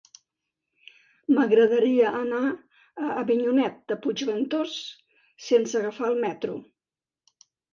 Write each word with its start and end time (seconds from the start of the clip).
M'agradaria 1.35 2.13
anar 2.21 2.39
a 2.47 3.11
Avinyonet 3.25 3.77
de 3.93 3.99
Puigventós 4.07 4.75
sense 5.51 5.79
agafar 5.83 6.11
el 6.13 6.19
metro. 6.29 6.61